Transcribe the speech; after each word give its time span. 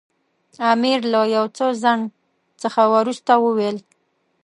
امیر 0.71 0.99
له 1.11 1.21
یو 1.35 1.45
څه 1.57 1.65
ځنډ 1.81 2.03
څخه 2.61 2.81
وروسته 2.95 3.31
وویل. 3.45 3.77